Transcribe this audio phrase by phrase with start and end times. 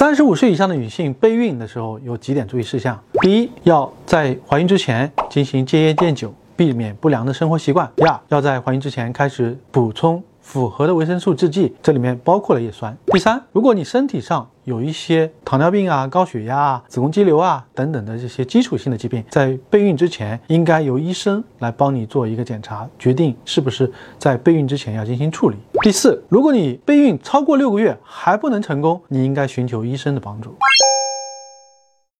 [0.00, 10.24] 三十五岁以上的女性备孕的时候有几点注意事项：第一，要在怀孕之前进行戒烟戒酒，避免不良的生活习惯；第二，要在怀孕之前开始补充。
[10.40, 12.96] 符合的维生素制剂，这里面包括了叶酸。
[13.06, 25.56] 第三，如果你身体上有一些糖尿病啊、高血压啊、子宫肌瘤啊等等的这些基础性的疾病，在备孕之前应该由医生来帮你做一个检查，决定是不是在备孕之前要进行处理。
[25.82, 30.54] 第四，如果你备孕超过六个月还不能成功，你应该寻求医生的帮助。